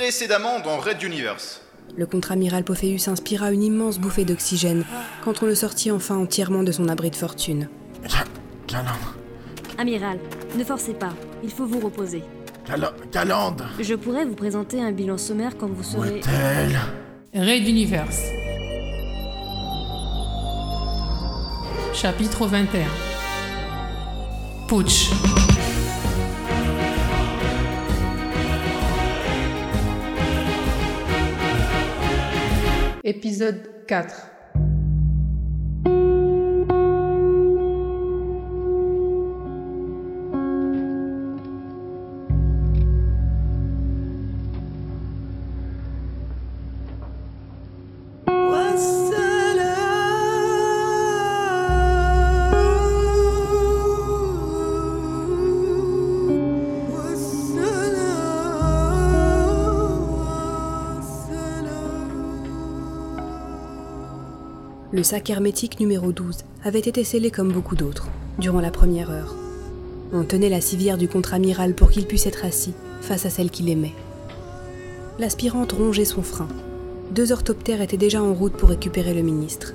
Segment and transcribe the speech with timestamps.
[0.00, 1.60] Précédemment dans Red Universe.
[1.94, 4.86] Le contre-amiral Pophéus inspira une immense bouffée d'oxygène
[5.22, 7.68] quand on le sortit enfin entièrement de son abri de fortune.
[8.66, 9.14] Calandre.
[9.76, 10.18] Amiral,
[10.56, 11.12] ne forcez pas.
[11.44, 12.22] Il faut vous reposer.
[13.12, 13.66] Calandre.
[13.78, 16.22] Je pourrais vous présenter un bilan sommaire quand vous serez...
[17.34, 18.22] Raid Universe.
[21.92, 22.86] Chapitre 21.
[24.66, 25.10] Putsch.
[33.10, 34.30] Épisode 4.
[64.92, 68.08] Le sac hermétique numéro 12 avait été scellé comme beaucoup d'autres,
[68.40, 69.36] durant la première heure.
[70.12, 73.68] On tenait la civière du contre-amiral pour qu'il puisse être assis, face à celle qu'il
[73.68, 73.94] aimait.
[75.20, 76.48] L'aspirante rongeait son frein.
[77.12, 79.74] Deux orthoptères étaient déjà en route pour récupérer le ministre.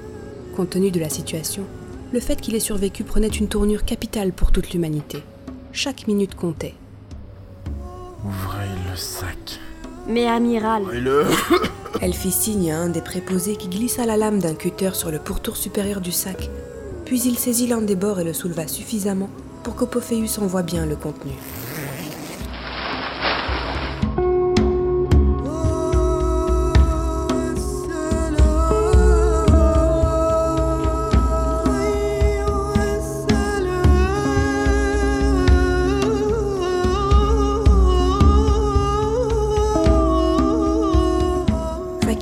[0.54, 1.64] Compte tenu de la situation,
[2.12, 5.24] le fait qu'il ait survécu prenait une tournure capitale pour toute l'humanité.
[5.72, 6.76] Chaque minute comptait.
[8.26, 9.62] Ouvrez le sac.
[10.10, 11.24] Mais amiral, Ouvrez-le.
[12.02, 15.20] Elle fit signe à un des préposés qui glissa la lame d'un cutter sur le
[15.20, 16.50] pourtour supérieur du sac,
[17.06, 19.30] puis il saisit l'un des bords et le souleva suffisamment
[19.64, 21.32] pour qu'Opophéus en voie bien le contenu.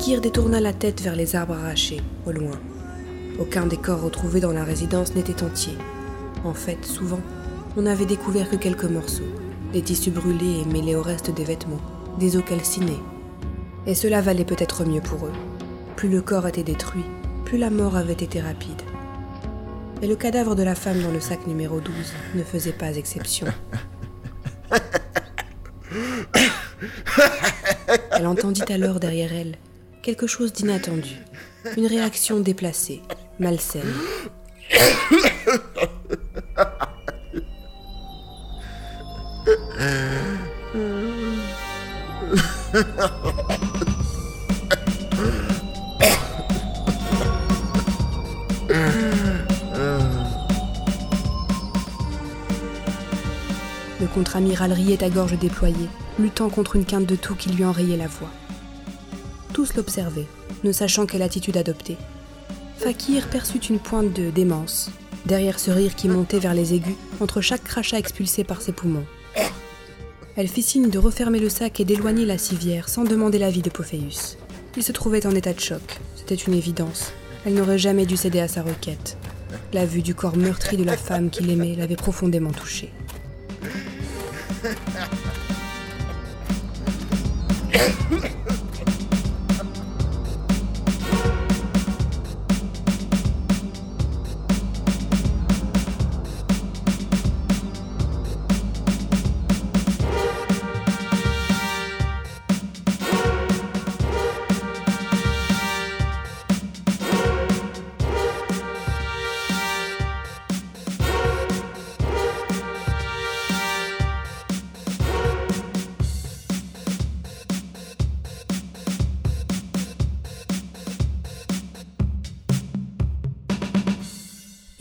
[0.03, 2.59] Fakir détourna la tête vers les arbres arrachés, au loin.
[3.39, 5.77] Aucun des corps retrouvés dans la résidence n'était entier.
[6.43, 7.21] En fait, souvent,
[7.77, 9.23] on n'avait découvert que quelques morceaux,
[9.71, 11.79] des tissus brûlés et mêlés au reste des vêtements,
[12.19, 12.99] des os calcinés.
[13.87, 15.31] Et cela valait peut-être mieux pour eux.
[15.95, 17.05] Plus le corps était détruit,
[17.45, 18.81] plus la mort avait été rapide.
[20.01, 21.95] Et le cadavre de la femme dans le sac numéro 12
[22.35, 23.47] ne faisait pas exception.
[28.11, 29.55] Elle entendit alors derrière elle
[30.03, 31.15] quelque chose d'inattendu,
[31.77, 33.01] une réaction déplacée,
[33.39, 33.81] malsaine.
[54.01, 55.75] Le contre-amiral riait à gorge déployée,
[56.19, 58.29] luttant contre une quinte de toux qui lui enrayait la voix.
[59.53, 60.27] Tous l'observaient,
[60.63, 61.95] ne sachant quelle attitude adopter.
[62.77, 64.89] Fakir perçut une pointe de démence,
[65.27, 69.05] derrière ce rire qui montait vers les aigus, entre chaque crachat expulsé par ses poumons.
[70.35, 73.69] Elle fit signe de refermer le sac et d'éloigner la civière sans demander l'avis de
[73.69, 74.37] Pophéus.
[74.75, 77.13] Il se trouvait en état de choc, c'était une évidence.
[77.45, 79.17] Elle n'aurait jamais dû céder à sa requête.
[79.71, 82.91] La vue du corps meurtri de la femme qu'il aimait l'avait profondément touché.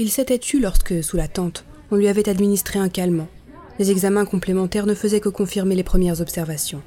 [0.02, 3.28] Il s'était tu lorsque, sous la tente, on lui avait administré un calmant.
[3.78, 6.82] Les examens complémentaires ne faisaient que confirmer les premières observations.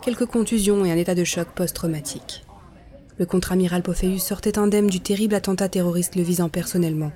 [0.00, 2.44] Quelques contusions et un état de choc post-traumatique.
[3.18, 7.10] Le contre-amiral Pophéus sortait indemne du terrible attentat terroriste le visant personnellement.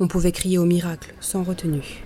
[0.00, 2.02] On pouvait crier au miracle, sans retenue.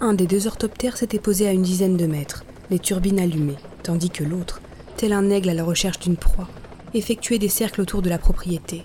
[0.00, 4.08] Un des deux orthoptères s'était posé à une dizaine de mètres, les turbines allumées, tandis
[4.08, 4.62] que l'autre,
[4.96, 6.48] tel un aigle à la recherche d'une proie,
[6.94, 8.82] effectuait des cercles autour de la propriété.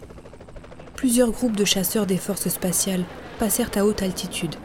[0.96, 3.06] Plusieurs groupes de chasseurs des forces spatiales
[3.40, 4.56] passèrent à haute altitude.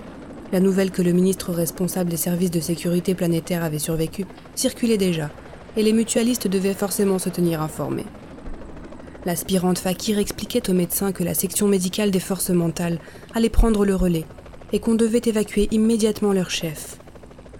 [0.50, 4.26] La nouvelle que le ministre responsable des services de sécurité planétaire avait survécu
[4.56, 5.30] circulait déjà,
[5.76, 8.06] et les mutualistes devaient forcément se tenir informés.
[9.24, 12.98] L'aspirante Fakir expliquait au médecin que la section médicale des forces mentales
[13.36, 14.26] allait prendre le relais
[14.72, 16.98] et qu'on devait évacuer immédiatement leur chef,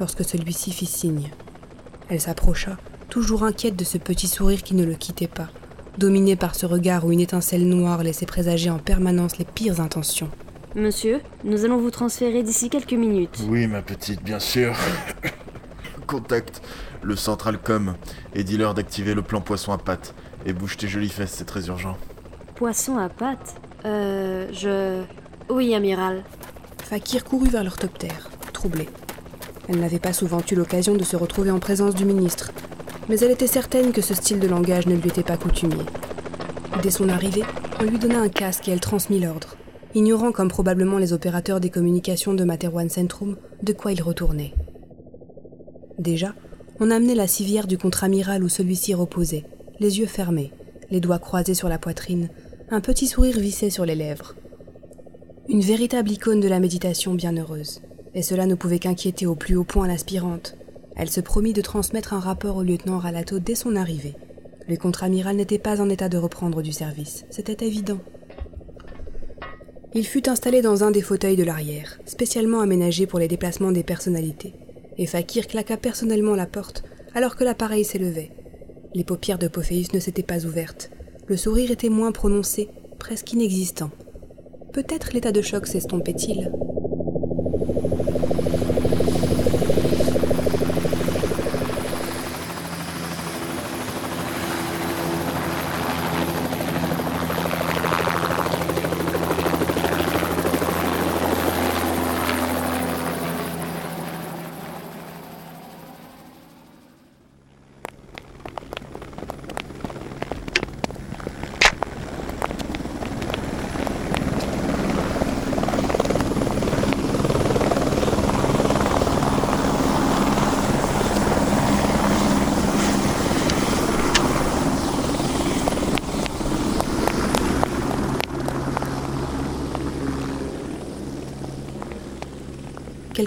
[0.01, 1.31] lorsque celui-ci fit signe.
[2.13, 2.77] Elle s'approcha,
[3.09, 5.49] toujours inquiète de ce petit sourire qui ne le quittait pas,
[5.97, 10.29] dominée par ce regard où une étincelle noire laissait présager en permanence les pires intentions.
[10.75, 13.43] Monsieur, nous allons vous transférer d'ici quelques minutes.
[13.49, 14.77] Oui, ma petite, bien sûr.
[16.07, 16.61] Contacte
[17.01, 17.95] le Centralcom
[18.35, 20.15] et dis-leur d'activer le plan poisson à pattes.
[20.45, 21.97] Et bouge tes jolies fesses, c'est très urgent.
[22.57, 23.55] Poisson à pattes
[23.87, 25.03] Euh, je...
[25.49, 26.25] Oui, amiral.
[26.85, 28.91] Fakir courut vers l'orthoptère, troublée.
[29.69, 32.53] Elle n'avait pas souvent eu l'occasion de se retrouver en présence du ministre,
[33.09, 35.85] mais elle était certaine que ce style de langage ne lui était pas coutumier.
[36.83, 37.45] Dès son arrivée,
[37.81, 39.57] on lui donna un casque et elle transmit l'ordre,
[39.95, 44.55] ignorant comme probablement les opérateurs des communications de Materwan Centrum de quoi il retournait.
[45.99, 46.35] Déjà,
[46.81, 49.45] on amenait la civière du contre-amiral où celui-ci reposait,
[49.79, 50.53] les yeux fermés,
[50.91, 52.29] les doigts croisés sur la poitrine,
[52.71, 54.35] un petit sourire vissé sur les lèvres.
[55.49, 57.83] Une véritable icône de la méditation bienheureuse.
[58.15, 60.57] Et cela ne pouvait qu'inquiéter au plus haut point l'aspirante.
[60.97, 64.15] Elle se promit de transmettre un rapport au lieutenant Ralato dès son arrivée.
[64.69, 67.99] Le contre-amiral n'était pas en état de reprendre du service, c'était évident.
[69.95, 73.83] Il fut installé dans un des fauteuils de l'arrière, spécialement aménagé pour les déplacements des
[73.83, 74.55] personnalités,
[74.97, 78.31] et Fakir claqua personnellement la porte alors que l'appareil s'élevait.
[78.95, 80.91] Les paupières de Pophéus ne s'étaient pas ouvertes.
[81.27, 82.69] Le sourire était moins prononcé,
[82.99, 83.91] presque inexistant.
[84.73, 86.51] Peut-être l'état de choc s'estompait-il?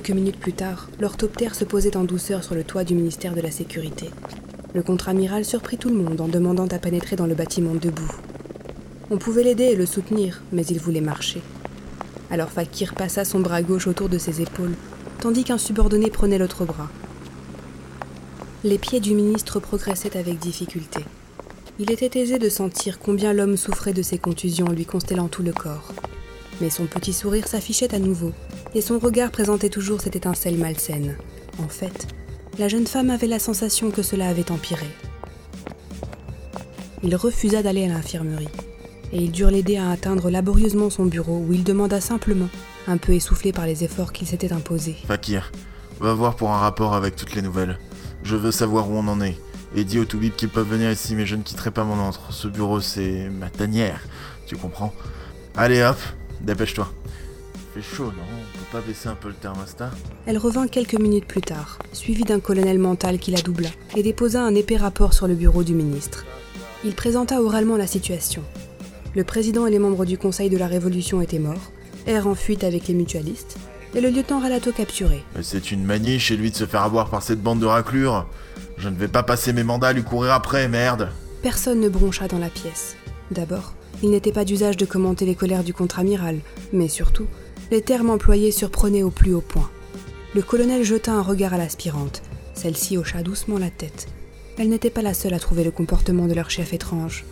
[0.06, 3.42] Quelques minutes plus tard, l'orthoptère se posait en douceur sur le toit du ministère de
[3.42, 4.12] la Sécurité.
[4.76, 8.12] Le contre-amiral surprit tout le monde en demandant à pénétrer dans le bâtiment debout.
[9.10, 11.42] On pouvait l'aider et le soutenir, mais il voulait marcher.
[12.30, 14.76] Alors Fakir passa son bras gauche autour de ses épaules,
[15.22, 16.92] tandis qu'un subordonné prenait l'autre bras.
[18.64, 21.00] Les pieds du ministre progressaient avec difficulté.
[21.80, 25.52] Il était aisé de sentir combien l'homme souffrait de ses contusions lui constellant tout le
[25.52, 25.94] corps.
[26.62, 28.32] Mais son petit sourire s'affichait à nouveau,
[28.74, 31.18] et son regard présentait toujours cette étincelle malsaine.
[31.64, 32.08] En fait,
[32.58, 34.88] la jeune femme avait la sensation que cela avait empiré.
[37.04, 38.50] Il refusa d'aller à l'infirmerie,
[39.12, 42.50] et ils durent l'aider à atteindre laborieusement son bureau où il demanda simplement,
[42.88, 44.96] un peu essoufflé par les efforts qu'il s'était imposés.
[45.08, 45.52] Fakir,
[46.00, 47.80] va voir pour un rapport avec toutes les nouvelles.
[48.24, 49.38] Je veux savoir où on en est.
[49.76, 52.32] Et dis aux Toubib qu'ils peuvent venir ici, mais je ne quitterai pas mon antre.
[52.32, 54.02] Ce bureau, c'est ma tanière.
[54.48, 54.94] Tu comprends?
[55.56, 55.98] Allez hop,
[56.42, 56.88] dépêche-toi.
[57.74, 59.92] Fait chaud, non On peut pas baisser un peu le thermostat
[60.26, 64.42] Elle revint quelques minutes plus tard, suivie d'un colonel mental qui la doubla, et déposa
[64.42, 66.26] un épais rapport sur le bureau du ministre.
[66.86, 68.44] Il présenta oralement la situation.
[69.16, 71.72] Le président et les membres du Conseil de la Révolution étaient morts,
[72.08, 73.58] R en fuite avec les mutualistes,
[73.94, 75.24] et le lieutenant Ralato capturé.
[75.42, 78.28] C'est une manie chez lui de se faire avoir par cette bande de raclures.
[78.78, 81.10] Je ne vais pas passer mes mandats à lui courir après, merde
[81.42, 82.96] Personne ne broncha dans la pièce.
[83.32, 86.40] D'abord, il n'était pas d'usage de commenter les colères du contre-amiral,
[86.74, 87.28] mais surtout,
[87.72, 89.70] les termes employés surprenaient au plus haut point.
[90.36, 92.22] Le colonel jeta un regard à l'aspirante.
[92.54, 94.08] Celle-ci hocha doucement la tête.
[94.58, 97.26] Elle n'était pas la seule à trouver le comportement de leur chef étrange.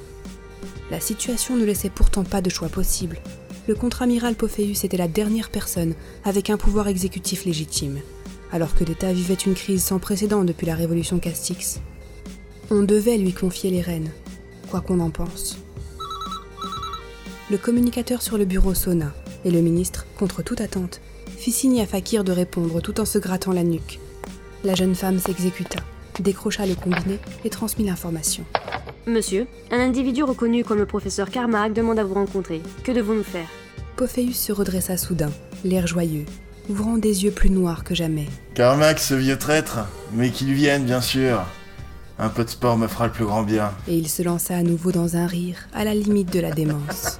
[0.91, 3.19] La situation ne laissait pourtant pas de choix possible.
[3.67, 5.93] Le contre-amiral Pophéus était la dernière personne
[6.25, 8.00] avec un pouvoir exécutif légitime,
[8.51, 11.79] alors que l'État vivait une crise sans précédent depuis la révolution Castix.
[12.69, 14.12] On devait lui confier les rênes,
[14.69, 15.62] quoi qu'on en pense.
[17.51, 19.12] Le communicateur sur le bureau sonna,
[19.43, 21.01] et le ministre, contre toute attente,
[21.38, 24.00] fit signe à Fakir de répondre tout en se grattant la nuque.
[24.63, 25.79] La jeune femme s'exécuta,
[26.21, 28.45] décrocha le combiné et transmit l'information.
[29.07, 32.62] Monsieur, un individu reconnu comme le professeur Carmack demande à vous rencontrer.
[32.85, 33.50] Que devons-nous faire?
[33.97, 35.31] Pophéus se redressa soudain,
[35.65, 36.25] l'air joyeux,
[36.69, 38.27] ouvrant des yeux plus noirs que jamais.
[38.53, 39.79] Carmack, ce vieux traître
[40.13, 41.45] Mais qu'il vienne, bien sûr
[42.20, 43.72] Un peu de sport me fera le plus grand bien.
[43.88, 47.20] Et il se lança à nouveau dans un rire, à la limite de la démence.